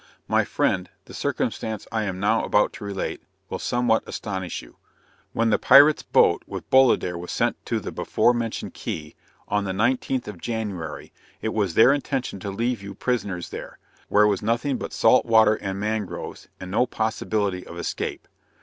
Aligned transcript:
My 0.27 0.43
friend, 0.43 0.89
the 1.05 1.13
circumstance 1.13 1.85
I 1.91 2.05
am 2.05 2.19
now 2.19 2.43
about 2.43 2.73
to 2.73 2.83
relate, 2.83 3.21
will 3.51 3.59
somewhat 3.59 4.01
astonish 4.07 4.63
you. 4.63 4.77
When 5.31 5.51
the 5.51 5.59
pirate's 5.59 6.01
boat 6.01 6.41
with 6.47 6.67
Bolidar 6.71 7.19
was 7.19 7.31
sent 7.31 7.63
to 7.67 7.79
the 7.79 7.91
before 7.91 8.33
mentioned 8.33 8.73
Key, 8.73 9.15
on 9.47 9.63
the 9.65 9.73
19th 9.73 10.27
of 10.27 10.41
January, 10.41 11.13
it 11.39 11.53
was 11.53 11.75
their 11.75 11.93
intention 11.93 12.39
to 12.39 12.49
leave 12.49 12.81
you 12.81 12.95
prisoners 12.95 13.49
there, 13.49 13.77
where 14.09 14.25
was 14.25 14.41
nothing 14.41 14.77
but 14.77 14.91
salt 14.91 15.23
water 15.23 15.53
and 15.53 15.79
mangroves, 15.79 16.47
and 16.59 16.71
no 16.71 16.87
possibility 16.87 17.63
of 17.67 17.77
escape. 17.77 18.27